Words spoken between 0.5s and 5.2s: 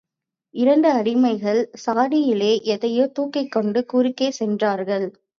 இரண்டு அடிமைகள் சாடியிலே எதையோ தூக்கிக்கொண்டு குறுக்கே சென்றார்கள்.